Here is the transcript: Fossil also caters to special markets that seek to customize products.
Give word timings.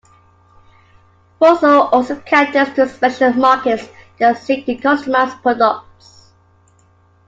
Fossil 1.37 1.81
also 1.83 2.15
caters 2.21 2.73
to 2.73 2.87
special 2.89 3.33
markets 3.33 3.87
that 4.17 4.35
seek 4.39 4.65
to 4.65 4.73
customize 4.75 5.39
products. 5.43 6.31